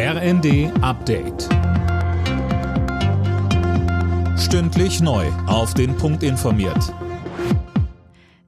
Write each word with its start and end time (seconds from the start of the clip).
RND 0.00 0.70
Update. 0.80 1.48
Stündlich 4.38 5.00
neu. 5.00 5.26
Auf 5.48 5.74
den 5.74 5.96
Punkt 5.96 6.22
informiert. 6.22 6.94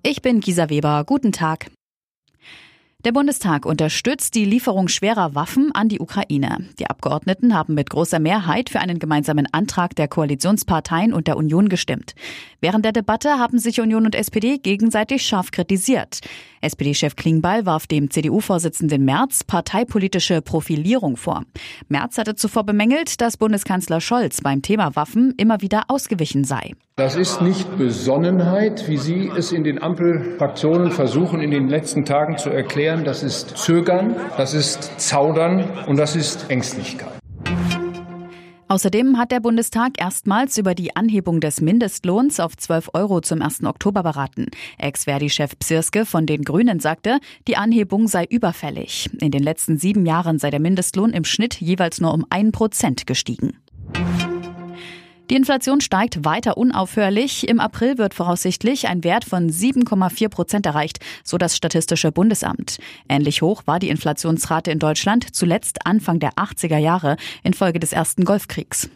Ich 0.05 0.23
bin 0.23 0.39
Gisa 0.39 0.71
Weber. 0.71 1.03
Guten 1.05 1.33
Tag. 1.33 1.67
Der 3.05 3.11
Bundestag 3.11 3.67
unterstützt 3.67 4.37
die 4.37 4.45
Lieferung 4.45 4.87
schwerer 4.87 5.35
Waffen 5.35 5.73
an 5.75 5.89
die 5.89 5.99
Ukraine. 5.99 6.69
Die 6.79 6.87
Abgeordneten 6.87 7.53
haben 7.53 7.75
mit 7.75 7.91
großer 7.91 8.21
Mehrheit 8.21 8.71
für 8.71 8.79
einen 8.79 9.01
gemeinsamen 9.01 9.49
Antrag 9.51 9.97
der 9.97 10.07
Koalitionsparteien 10.07 11.13
und 11.13 11.27
der 11.27 11.37
Union 11.37 11.69
gestimmt. 11.69 12.15
Während 12.61 12.85
der 12.85 12.93
Debatte 12.93 13.41
haben 13.41 13.59
sich 13.59 13.81
Union 13.81 14.05
und 14.07 14.15
SPD 14.15 14.59
gegenseitig 14.59 15.27
scharf 15.27 15.51
kritisiert. 15.51 16.21
SPD-Chef 16.61 17.17
Klingbeil 17.17 17.67
warf 17.67 17.87
dem 17.87 18.11
CDU-Vorsitzenden 18.11 19.05
Merz 19.05 19.45
parteipolitische 19.45 20.43
Profilierung 20.43 21.17
vor. 21.17 21.43
Merz 21.89 22.19
hatte 22.19 22.35
zuvor 22.35 22.65
bemängelt, 22.65 23.21
dass 23.21 23.37
Bundeskanzler 23.37 24.01
Scholz 24.01 24.41
beim 24.41 24.63
Thema 24.63 24.95
Waffen 24.97 25.35
immer 25.37 25.61
wieder 25.63 25.85
ausgewichen 25.89 26.45
sei. 26.45 26.73
Das 26.97 27.17
ist 27.17 27.41
nicht 27.41 27.79
Besonnenheit, 27.79 28.89
wie 28.89 28.99
Sie 28.99 29.31
es 29.35 29.53
in 29.53 29.65
den 29.65 29.83
Ampelfraktionen 29.83 30.91
versuchen, 30.91 31.41
in 31.41 31.51
den 31.51 31.69
letzten 31.69 32.05
Tagen 32.05 32.37
zu 32.37 32.51
erklären. 32.51 33.05
Das 33.05 33.23
ist 33.23 33.57
Zögern, 33.57 34.17
das 34.37 34.53
ist 34.53 35.01
Zaudern 35.01 35.65
und 35.87 35.97
das 35.97 36.15
ist 36.17 36.51
Ängstlichkeit. 36.51 37.20
Außerdem 38.71 39.19
hat 39.19 39.33
der 39.33 39.41
Bundestag 39.41 40.01
erstmals 40.01 40.57
über 40.57 40.77
die 40.77 40.95
Anhebung 40.95 41.41
des 41.41 41.61
Mindestlohns 41.61 42.39
auf 42.39 42.57
12 42.57 42.91
Euro 42.95 43.21
zum 43.21 43.43
1. 43.43 43.65
Oktober 43.65 44.05
beraten. 44.05 44.47
Ex-Verdi-Chef 44.79 45.59
Psirske 45.59 46.07
von 46.07 46.25
den 46.25 46.45
Grünen 46.45 46.79
sagte, 46.79 47.19
die 47.49 47.57
Anhebung 47.57 48.07
sei 48.07 48.27
überfällig. 48.27 49.11
In 49.21 49.33
den 49.33 49.43
letzten 49.43 49.77
sieben 49.77 50.07
Jahren 50.07 50.39
sei 50.39 50.51
der 50.51 50.61
Mindestlohn 50.61 51.11
im 51.11 51.25
Schnitt 51.25 51.61
jeweils 51.61 52.01
nur 52.01 52.15
um 52.15 52.25
ein 52.31 52.53
Prozent 52.53 53.09
gestiegen. 53.09 53.59
Die 55.31 55.37
Inflation 55.37 55.81
steigt 55.81 56.25
weiter 56.25 56.57
unaufhörlich. 56.57 57.49
Im 57.49 57.61
April 57.61 57.99
wird 57.99 58.15
voraussichtlich 58.15 58.89
ein 58.89 59.05
Wert 59.05 59.25
von 59.25 59.49
7,4 59.49 60.29
Prozent 60.29 60.67
erreicht, 60.67 60.99
so 61.23 61.39
das 61.39 61.57
Statistische 61.57 62.11
Bundesamt. 62.11 62.79
Ähnlich 63.09 63.41
hoch 63.41 63.63
war 63.65 63.79
die 63.79 63.91
Inflationsrate 63.91 64.73
in 64.73 64.81
Deutschland 64.81 65.33
zuletzt 65.33 65.87
Anfang 65.87 66.19
der 66.19 66.33
80er 66.33 66.79
Jahre 66.79 67.17
infolge 67.45 67.79
des 67.79 67.93
ersten 67.93 68.25
Golfkriegs. 68.25 68.91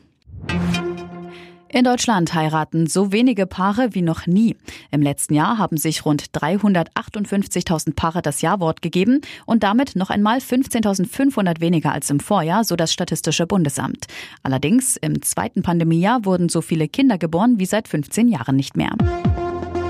In 1.75 1.83
Deutschland 1.83 2.33
heiraten 2.35 2.87
so 2.87 3.11
wenige 3.11 3.47
Paare 3.47 3.97
wie 3.97 4.03
noch 4.03 4.29
nie. 4.29 4.55
Im 4.93 5.03
letzten 5.03 5.35
Jahr 5.35 5.59
haben 5.59 5.77
sich 5.77 6.05
rund 6.05 6.27
358.000 6.31 7.97
Paare 7.97 8.23
das 8.23 8.43
Jawort 8.43 8.81
gegeben 8.81 9.23
und 9.45 9.65
damit 9.65 9.97
noch 9.97 10.09
einmal 10.09 10.39
15.500 10.39 11.61
weniger 11.61 11.91
als 11.91 12.11
im 12.11 12.21
Vorjahr, 12.21 12.63
so 12.63 12.77
das 12.77 12.93
Statistische 12.93 13.49
Bundesamt. 13.49 14.07
Allerdings 14.45 14.97
im 14.97 15.21
zweiten 15.23 15.63
Pandemiejahr 15.63 16.25
wurden 16.25 16.49
so 16.49 16.61
viele 16.61 16.87
Kinder 16.87 17.19
geboren 17.19 17.59
wie 17.59 17.67
seit 17.67 17.89
15 17.89 18.29
Jahren 18.29 18.55
nicht 18.55 18.77
mehr. 18.77 18.93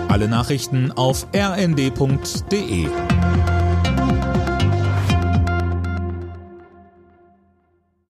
Alle 0.08 0.26
Nachrichten 0.26 0.90
auf 0.90 1.26
rnd.de 1.36 2.88